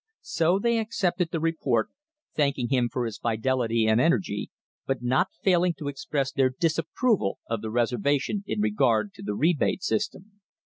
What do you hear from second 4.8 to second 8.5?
but not fail ing to express their disapproval of the reservation